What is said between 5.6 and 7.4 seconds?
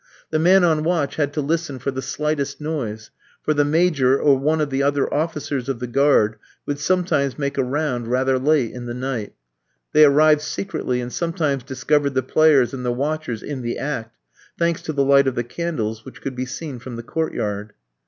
of the guard would sometimes